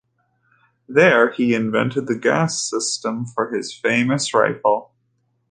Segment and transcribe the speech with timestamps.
[0.87, 4.95] There, he invented the gas system for his famous rifle.